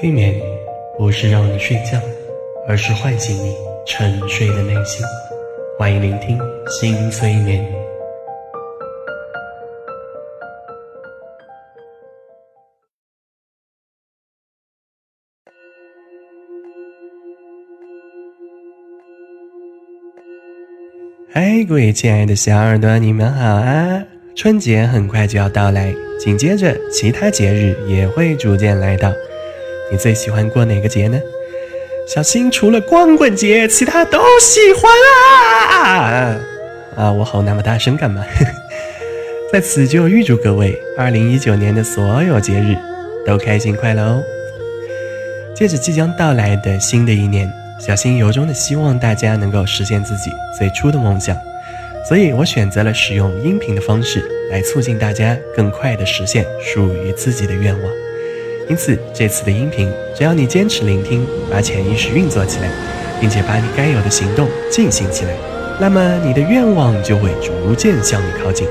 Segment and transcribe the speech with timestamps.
[0.00, 0.32] 催眠
[0.96, 2.00] 不是让你睡觉，
[2.68, 3.52] 而是唤醒你
[3.84, 5.04] 沉睡的内心。
[5.76, 6.38] 欢迎聆听
[6.68, 7.66] 新催眠。
[21.28, 24.00] 嗨，各位亲爱的小耳朵，你们好啊！
[24.36, 29.12] 春节很快就要到来，紧接着其他节日也会逐渐来到。
[29.90, 31.20] 你最喜欢过哪个节呢？
[32.06, 34.90] 小新除了光棍节，其他都喜欢
[35.84, 36.40] 啊！
[36.96, 38.24] 啊，我吼那么大声干嘛？
[39.52, 42.76] 在此就预祝各位二零一九年的所有节日
[43.26, 44.22] 都开心快乐哦！
[45.54, 51.36] 借着即将到来的新的一年，小新由衷的希望大家能够实现自己最初的梦想，
[52.08, 57.92] 所以我选择了使用音频的方式来促进大家更快的实现属于自己的愿望。
[58.68, 62.68] 因此，这次的音频，只要你坚持聆听，把潜意识运作起来，
[63.18, 65.32] 并且把你该有的行动进行起来，
[65.80, 68.68] 那么你的愿望就会逐渐向你靠近。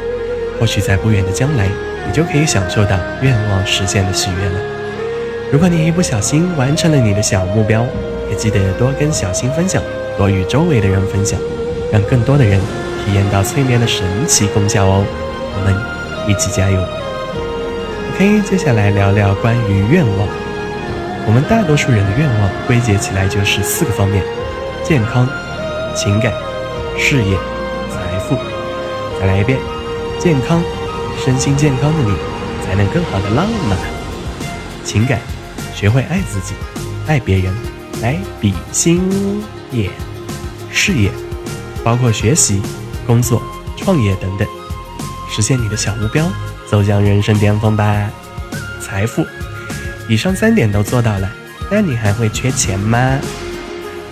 [0.59, 1.67] 或许在不远的将来，
[2.05, 4.59] 你就可以享受到愿望实现的喜悦了。
[5.51, 7.83] 如果你一不小心完成了你的小目标，
[8.29, 9.81] 也记得多跟小新分享，
[10.15, 11.39] 多与周围的人分享，
[11.91, 12.59] 让更多的人
[13.03, 15.03] 体验到催眠的神奇功效哦。
[15.55, 15.73] 我们
[16.29, 16.79] 一起加油
[18.19, 20.27] 嘿接下来聊聊关于愿望。
[21.27, 24.25] 我们大多数人的愿望归结起来就是四个方面：
[24.83, 25.29] 健康、
[25.95, 26.33] 情感、
[26.97, 27.37] 事业、
[27.91, 28.35] 财富。
[29.19, 29.59] 再来一遍，
[30.17, 30.63] 健康，
[31.23, 32.17] 身心健康的你
[32.65, 33.77] 才能更好的浪漫。
[34.83, 35.19] 情感，
[35.75, 36.55] 学会爱自己，
[37.05, 37.53] 爱别人，
[38.01, 39.91] 来比心业。
[40.71, 41.11] 事业，
[41.83, 42.63] 包括学习、
[43.05, 43.43] 工作、
[43.75, 44.47] 创业等等，
[45.29, 46.25] 实现你的小目标。
[46.69, 48.09] 走向人生巅峰吧！
[48.81, 49.25] 财富，
[50.07, 51.29] 以上三点都做到了，
[51.71, 53.19] 那你还会缺钱吗？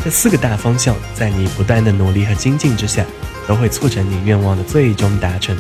[0.04, 3.04] 这四个大方向，在你不断的努力和精进之下，
[3.48, 5.56] 都会促成你愿望的最终达成。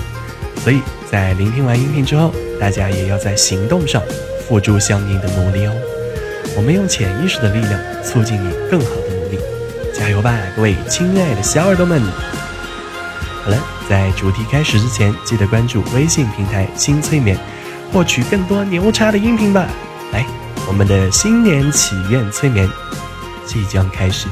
[0.63, 0.79] 所以
[1.11, 4.01] 在聆听完音频之后，大家也要在行动上
[4.47, 5.73] 付诸相应的努力哦。
[6.55, 9.39] 我们用潜意识的力量，促进你更好的努力，
[9.94, 12.01] 加油吧，各位亲爱的小耳朵们！
[13.44, 13.74] 好了。
[13.88, 17.38] 在主题开始之前，记得关注微信平台“新催眠”，
[17.94, 19.69] 获取更多牛叉的音频吧。
[20.12, 20.25] 来，
[20.68, 22.68] 我们的新年祈愿催眠
[23.46, 24.28] 即将开始。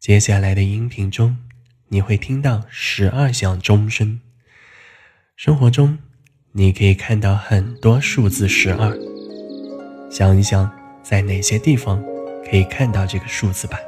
[0.00, 1.38] 接下来的音频中，
[1.90, 4.20] 你会听到十二响钟声。
[5.36, 5.98] 生活中，
[6.52, 9.09] 你可以看到很多数字十二。
[10.10, 10.68] 想一想，
[11.04, 12.02] 在哪些地方
[12.50, 13.78] 可以看到这个数字吧？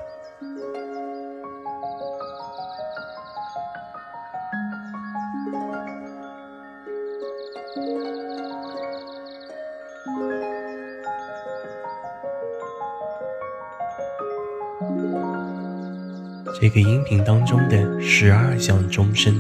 [16.61, 19.35] 这个音频当中的十二响钟声，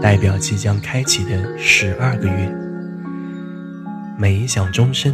[0.00, 2.50] 代表即将开启的十二个月。
[4.18, 5.12] 每一响钟声。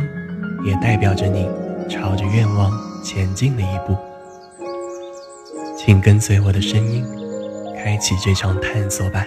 [0.65, 1.47] 也代表着你
[1.89, 2.73] 朝着愿望
[3.05, 3.95] 前进了一步，
[5.77, 7.05] 请跟随我的声音，
[7.77, 9.27] 开启这场探索吧。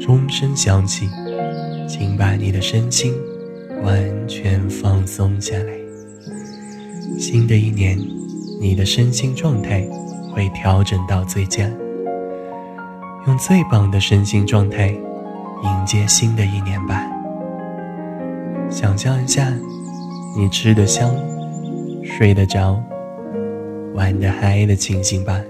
[0.00, 1.08] 钟声响起，
[1.88, 3.12] 请把你的身心
[3.82, 5.81] 完全放松下来。
[7.22, 7.96] 新的一年，
[8.60, 9.88] 你的身心状态
[10.34, 11.64] 会调整到最佳，
[13.28, 17.00] 用最棒的身心状态迎接新的一年吧。
[18.68, 19.52] 想象一下，
[20.36, 21.14] 你吃得香，
[22.02, 22.82] 睡得着，
[23.94, 25.40] 玩得嗨的情形吧。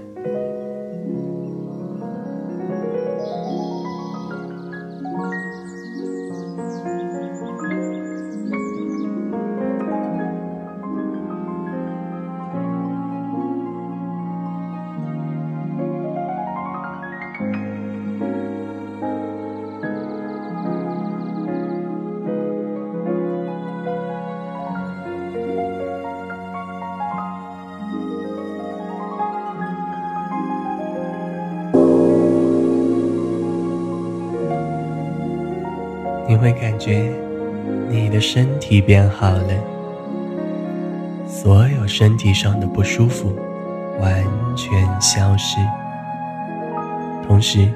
[36.27, 37.11] 你会感觉
[37.89, 39.53] 你的身体变好了，
[41.27, 43.35] 所有身体上的不舒服
[43.99, 44.23] 完
[44.55, 45.57] 全消失，
[47.27, 47.67] 同时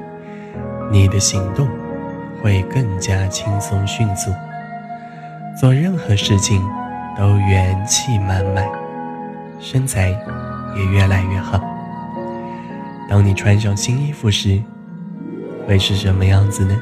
[0.90, 1.68] 你的行动
[2.42, 4.32] 会更加轻松迅速，
[5.60, 6.62] 做任何事情
[7.18, 8.66] 都元气满满，
[9.60, 10.10] 身材
[10.76, 11.62] 也越来越好。
[13.10, 14.62] 当你穿上新衣服时，
[15.68, 16.76] 会是什么样子呢？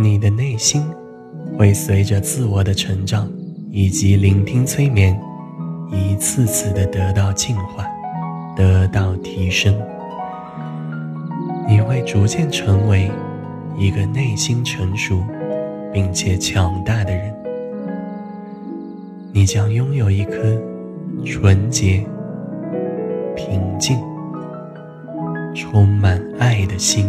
[0.00, 0.80] 你的内心
[1.56, 3.28] 会随着自我的成长
[3.72, 5.18] 以及聆听催眠，
[5.90, 7.84] 一次次的得到净化，
[8.56, 9.74] 得到提升。
[11.66, 13.10] 你会逐渐成为
[13.76, 15.20] 一个内心成熟
[15.92, 17.34] 并且强大的人。
[19.32, 20.56] 你将拥有一颗
[21.24, 22.06] 纯洁、
[23.34, 23.98] 平静、
[25.56, 27.04] 充满爱的心。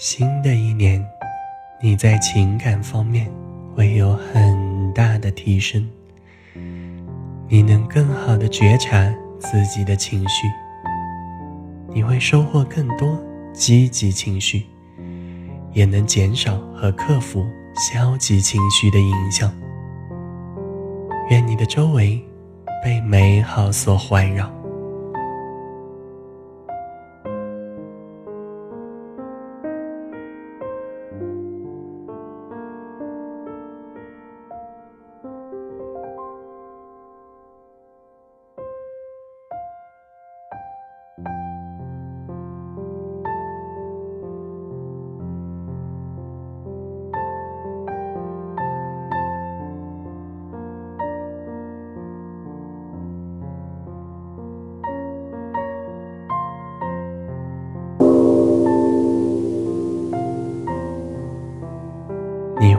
[0.00, 1.06] 新的一年，
[1.78, 3.30] 你在情感方面
[3.76, 5.86] 会有很大的提升。
[7.46, 10.46] 你能更好的觉察自己的情绪，
[11.92, 14.64] 你会收获更多积极情绪，
[15.74, 17.44] 也能减少和克服
[17.74, 19.52] 消极情绪的影响。
[21.28, 22.18] 愿你的周围
[22.82, 24.50] 被美好所环绕。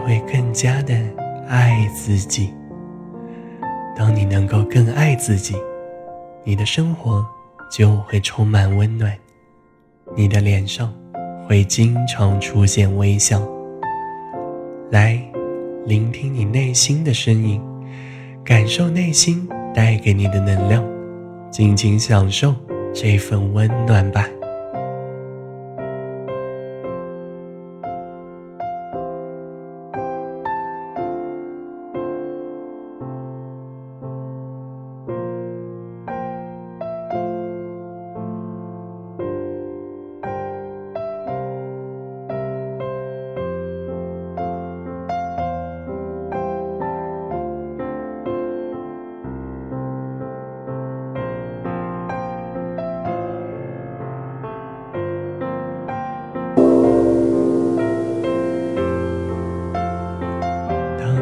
[0.05, 0.93] 会更加的
[1.47, 2.53] 爱自己。
[3.95, 5.55] 当你能够更爱自己，
[6.43, 7.25] 你的生活
[7.71, 9.15] 就会充满温暖，
[10.15, 10.93] 你的脸上
[11.47, 13.41] 会经常出现微笑。
[14.89, 15.21] 来，
[15.85, 17.61] 聆听你内心的声音，
[18.43, 20.83] 感受内心带给你的能量，
[21.51, 22.55] 尽情享受
[22.93, 24.25] 这份温暖吧。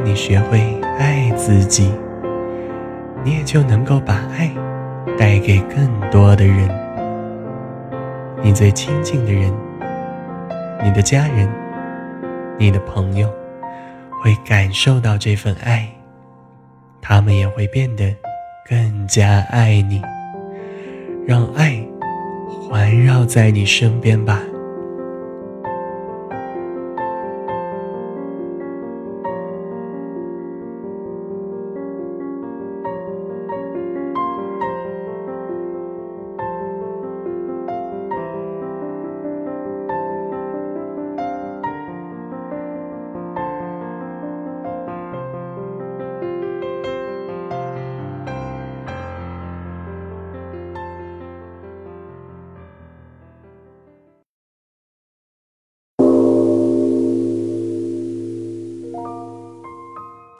[0.09, 0.59] 你学会
[0.97, 1.93] 爱自己，
[3.23, 4.51] 你也就能够把爱
[5.19, 6.67] 带给更多的人。
[8.41, 9.53] 你最亲近的人，
[10.83, 11.47] 你的家人，
[12.57, 13.31] 你的朋友，
[14.19, 15.87] 会感受到这份爱，
[16.99, 18.11] 他们也会变得
[18.67, 20.01] 更加爱你。
[21.23, 21.85] 让爱
[22.67, 24.41] 环绕在你身边吧。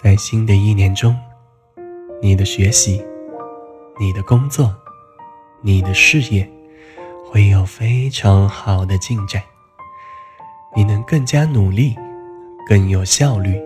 [0.09, 1.15] 在新的一年中，
[2.19, 2.99] 你的学习、
[3.99, 4.75] 你的工作、
[5.61, 6.49] 你的事业
[7.27, 9.39] 会有非常好的进展。
[10.75, 11.95] 你能更加努力、
[12.67, 13.61] 更有效率、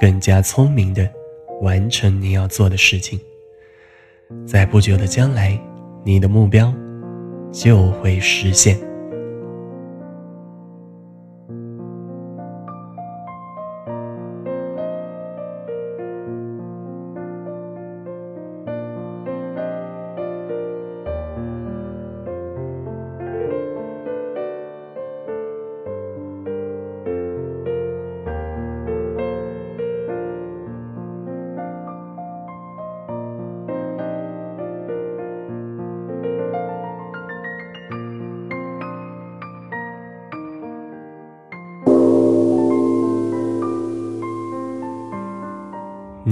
[0.00, 1.08] 更加聪明的
[1.62, 3.20] 完成你要做的事情。
[4.44, 5.56] 在不久的将来，
[6.02, 6.74] 你的目标
[7.52, 8.76] 就会实现。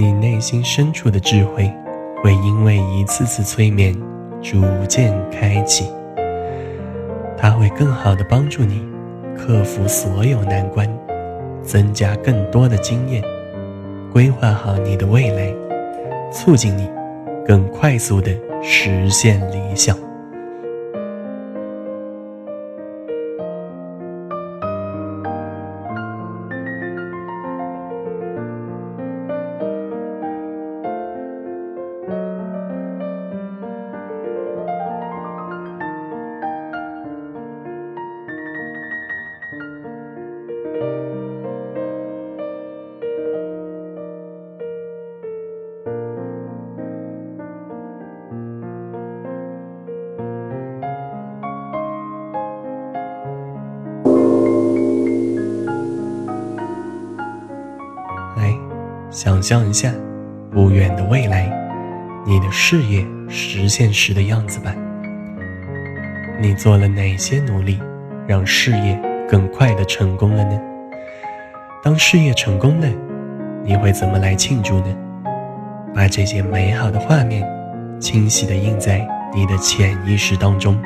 [0.05, 1.67] 你内心深处的智慧，
[2.21, 3.91] 会因为一次次催眠，
[4.39, 5.85] 逐渐开启。
[7.35, 8.87] 它会更好的帮助你
[9.35, 10.87] 克服所有难关，
[11.63, 13.19] 增加更多的经验，
[14.13, 15.51] 规划好你的未来，
[16.31, 16.87] 促进你
[17.43, 18.31] 更快速的
[18.61, 19.97] 实现理想。
[59.25, 59.91] 想象一下，
[60.51, 61.51] 不远的未来，
[62.27, 64.71] 你的事业实现时的样子吧。
[66.39, 67.79] 你做了哪些努力，
[68.27, 70.61] 让事业更快的成功了呢？
[71.83, 72.87] 当事业成功了，
[73.63, 74.95] 你会怎么来庆祝呢？
[75.95, 77.43] 把这些美好的画面，
[77.99, 79.03] 清晰的印在
[79.33, 80.79] 你的潜意识当中。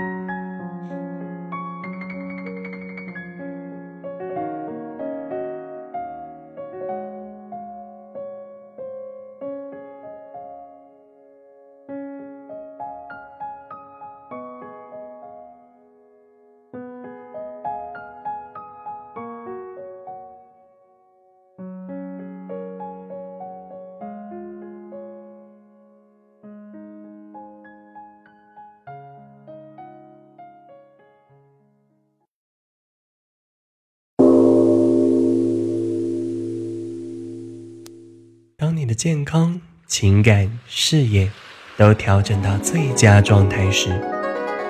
[38.89, 41.29] 的健康、情感、事业
[41.77, 43.91] 都调整到最佳状态时，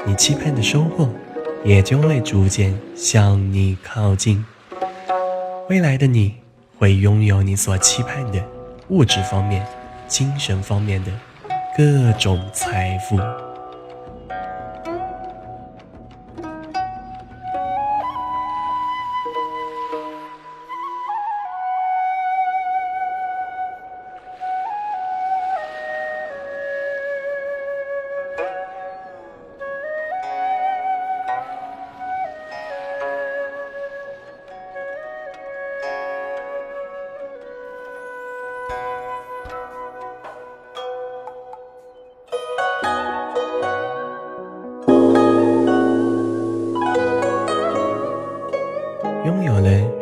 [0.05, 1.07] 你期盼的收获
[1.63, 4.45] 也就会逐渐向你靠近。
[5.69, 6.35] 未来的你
[6.77, 8.43] 会拥有你所期盼的
[8.89, 9.65] 物质方面、
[10.05, 11.11] 精神方面的
[11.77, 13.17] 各种财富。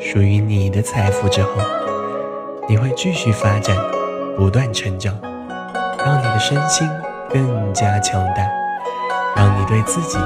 [0.10, 1.50] 属于你的财富之后，
[2.70, 3.76] 你会继续发展，
[4.38, 5.14] 不断成长，
[6.00, 6.88] 让你的身心
[7.30, 8.48] 更加强大，
[9.36, 10.18] 让你对自己、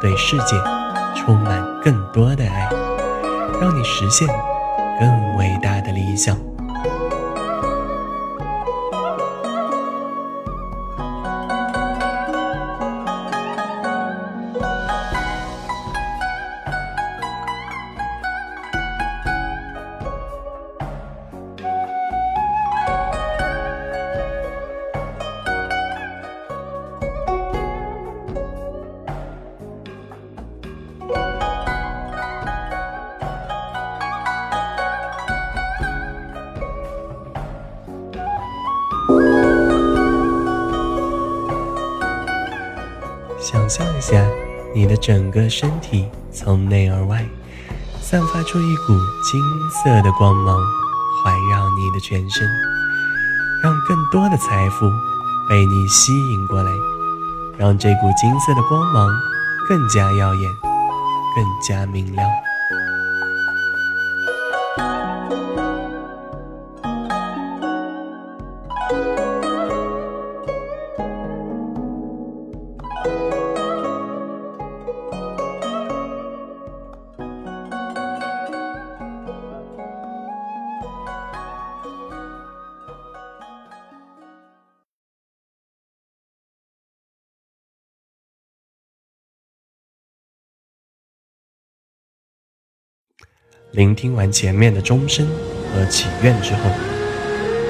[0.00, 0.56] 对世界
[1.14, 2.70] 充满更多的爱，
[3.60, 4.26] 让你实现
[4.98, 6.47] 更伟大的理想。
[44.78, 47.26] 你的整个身体从内而外
[48.00, 50.56] 散发出一股金色的光芒，
[51.24, 52.48] 环绕你的全身，
[53.60, 54.88] 让更多的财富
[55.48, 56.70] 被你吸引过来，
[57.58, 59.10] 让这股金色的光芒
[59.68, 60.48] 更加耀眼，
[61.34, 62.24] 更加明亮。
[93.72, 95.28] 聆听完前面的钟声
[95.74, 96.70] 和祈愿之后，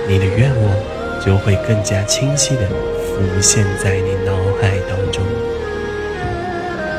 [0.07, 5.21] 你的愿望就会更加清晰地浮现在你脑海当中。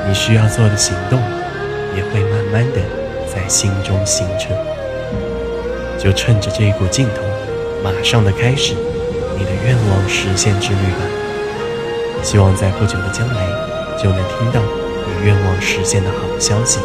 [0.06, 1.18] 你需要做的行动
[1.96, 2.82] 也会慢慢地
[3.26, 4.52] 在心中形成。
[5.98, 7.22] 就趁着这一股劲头，
[7.82, 8.74] 马上的开始
[9.38, 12.22] 你的愿望实现之旅吧！
[12.22, 13.48] 希望在不久的将来
[13.98, 16.80] 就能听到你愿望实现的好消息。